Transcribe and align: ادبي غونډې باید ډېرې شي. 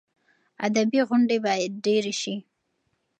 ادبي 0.65 0.99
غونډې 1.07 1.37
باید 1.45 1.71
ډېرې 1.85 2.13
شي. 2.21 2.35